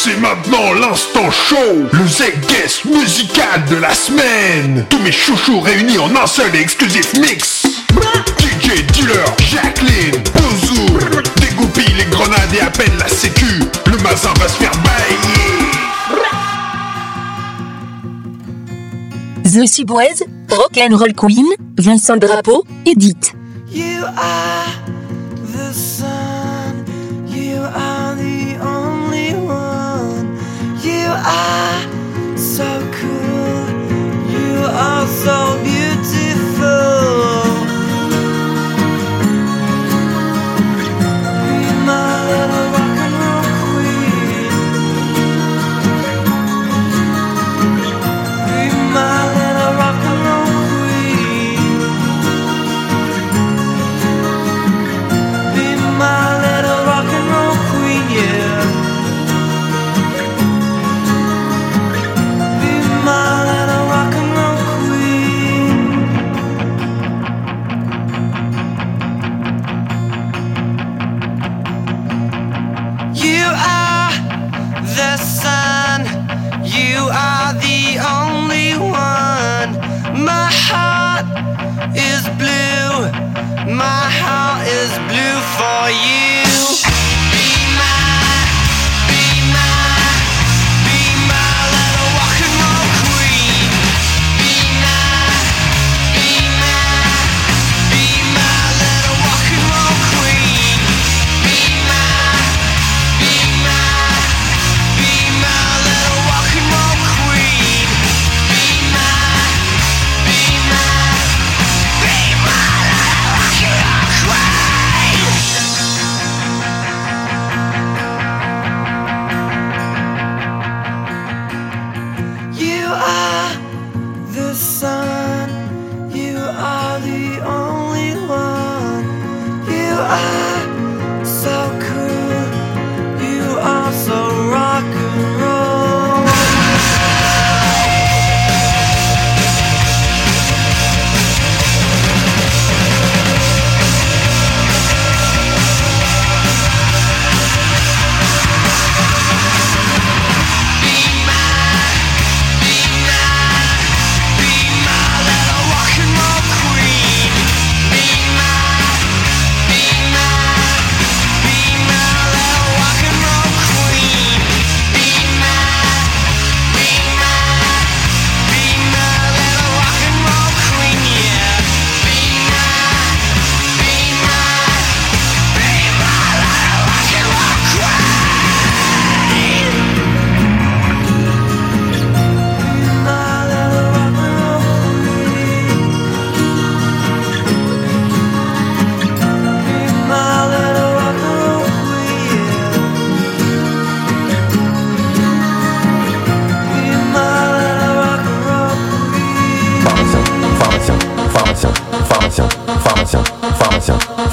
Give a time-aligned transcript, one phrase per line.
[0.00, 1.56] C'est maintenant l'instant show,
[1.92, 4.86] le Z-Guest musical de la semaine.
[4.88, 7.66] Tous mes chouchous réunis en un seul et exclusif mix.
[8.38, 10.86] DJ Dealer, Jacqueline, Bouzou.
[11.40, 13.58] Dégoupille les grenades et appelle la sécu.
[13.86, 15.66] Le mazin va se faire bailler.
[19.42, 23.34] The Ciboise, Rock'n'Roll Queen, Vincent Drapeau, Edith.
[23.72, 24.87] You are
[31.28, 33.60] are so cool.
[34.32, 35.67] You are so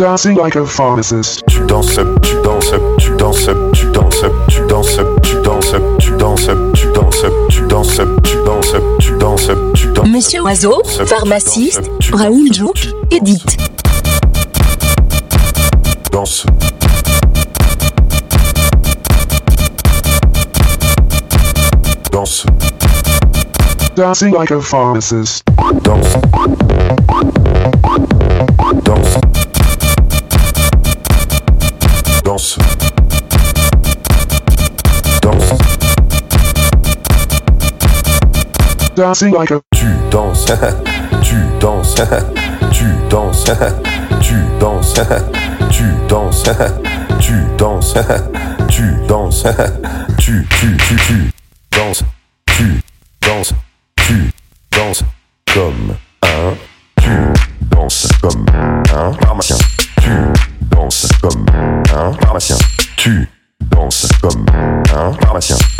[0.00, 1.44] Dancing like a pharmacist.
[1.46, 4.96] Tu danses, tu danses, tu danses, tu danses, tu danses,
[5.28, 8.00] tu danses, tu danses, tu danses, tu danses,
[8.30, 10.08] tu danses, tu danses, tu danses.
[10.08, 11.82] Monsieur Oiseau, pharmaciste,
[12.14, 12.78] Raoul Jouk,
[13.10, 13.58] Edith.
[16.10, 16.46] Danse.
[22.10, 22.46] Danse,
[23.94, 25.44] Dancing like a pharmacist.
[25.84, 26.16] danse.
[26.32, 28.09] Danse.
[39.00, 40.44] Dancing like a Tu danses,
[41.22, 41.94] tu danses,
[42.70, 43.44] tu danses,
[44.20, 44.92] tu danses,
[45.70, 46.44] tu danses,
[47.18, 47.94] tu danses,
[48.68, 49.46] tu danses,
[50.18, 51.32] tu, tu, tu, tu
[51.72, 52.04] danses,
[52.44, 52.82] tu
[53.22, 53.54] danses,
[53.96, 54.32] tu
[54.70, 55.04] danses
[55.54, 56.54] comme un,
[57.00, 57.32] tu
[57.70, 58.44] danses comme
[58.94, 59.56] un pharmacien,
[60.02, 60.10] tu
[60.70, 61.46] danses comme
[61.96, 62.56] un pharmacien,
[62.98, 63.26] tu
[63.70, 64.44] danses comme
[65.32, 65.79] danses,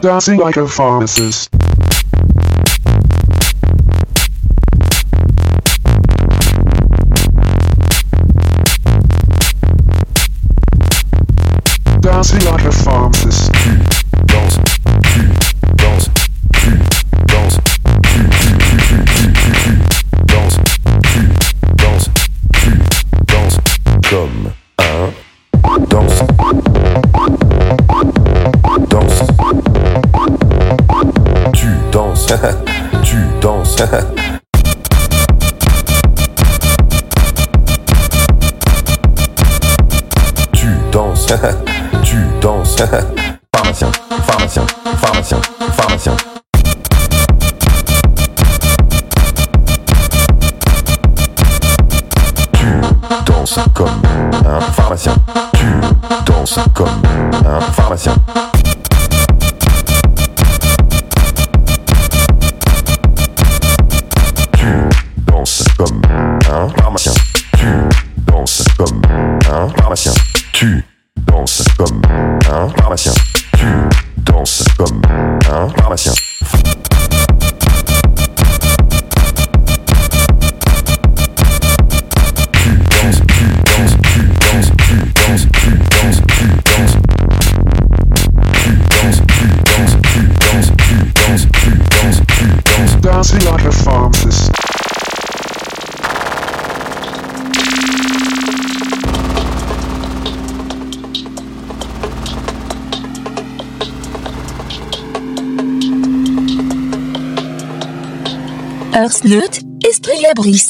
[0.00, 1.50] Dancing like a pharmacist.
[12.00, 13.45] Dancing like a pharmacist.
[32.16, 32.32] Danses,
[33.02, 33.76] tu danses.
[40.52, 41.26] Tu danses,
[42.02, 42.76] tu danses.
[43.54, 43.90] Pharmacien,
[44.26, 44.66] pharmacien,
[45.00, 45.40] pharmacien,
[45.72, 46.16] pharmacien.
[52.52, 52.66] Tu
[53.26, 54.02] danses comme
[54.46, 55.14] un pharmacien.
[55.54, 55.66] Tu
[56.24, 57.02] danses comme
[57.46, 58.14] un pharmacien.
[65.76, 66.00] Comme
[66.50, 67.12] un pharmacien.
[67.56, 67.66] Tu
[68.18, 69.02] danses comme
[69.50, 70.12] un pharmacien.
[70.52, 70.84] Tu
[71.16, 72.00] danses comme
[72.50, 73.12] un pharmacien.
[73.56, 73.66] Tu
[74.18, 75.00] danses comme
[75.50, 76.12] un pharmacien.
[109.06, 110.65] Urslut, Estrella Brice.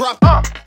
[0.00, 0.18] drop.
[0.22, 0.59] Uh.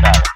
[0.00, 0.35] Claro.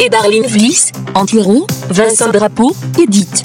[0.00, 3.44] Et Darlene Vliss, Antiro, Vincent Drapeau, Edith.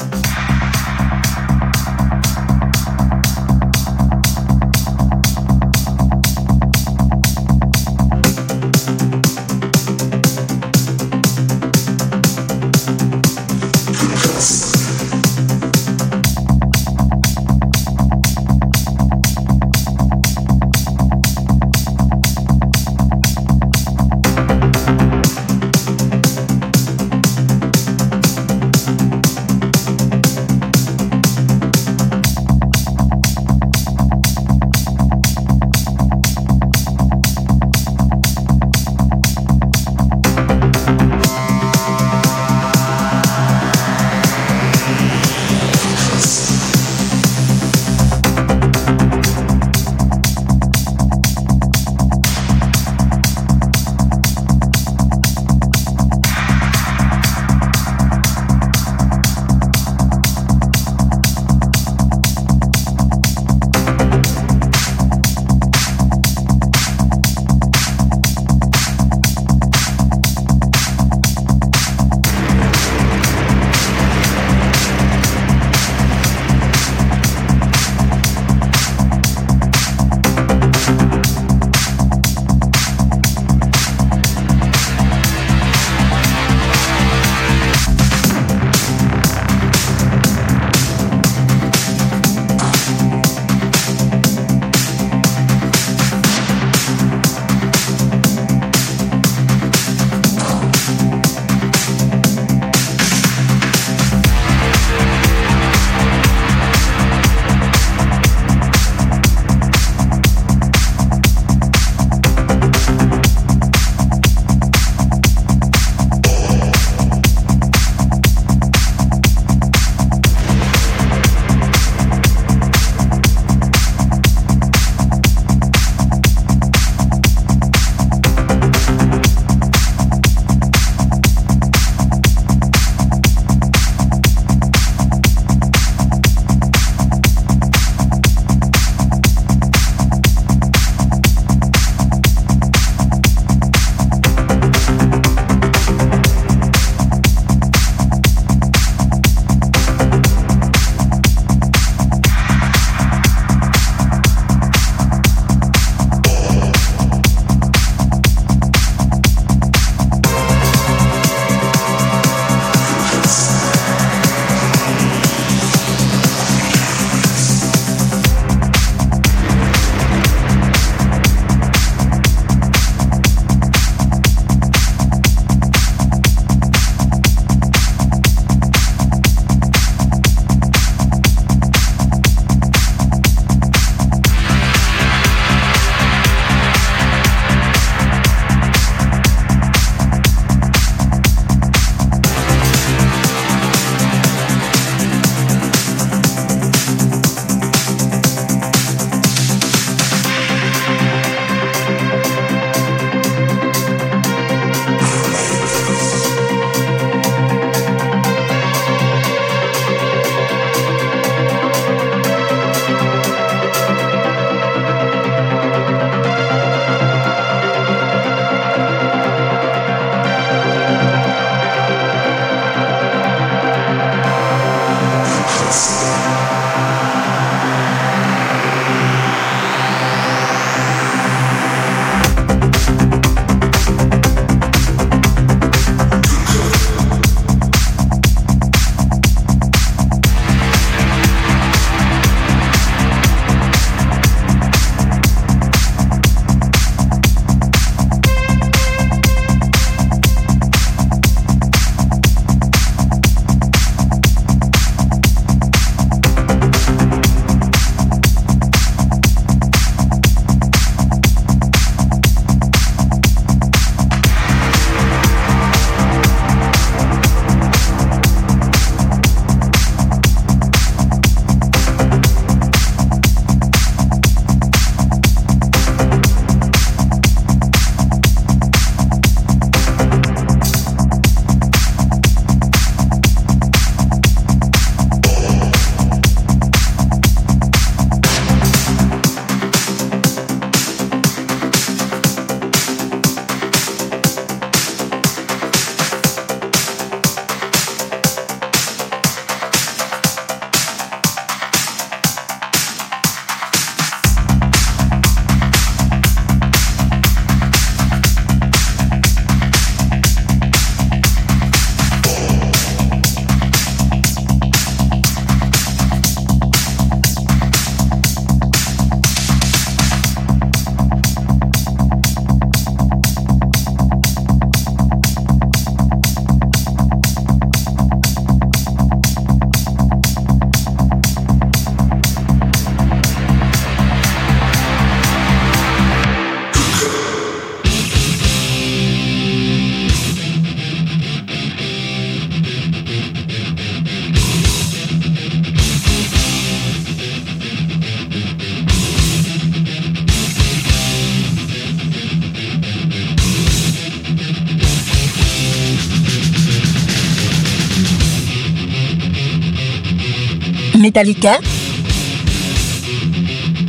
[361.05, 361.59] Metallica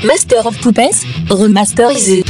[0.04, 2.25] Master of Puppets, remasterisé.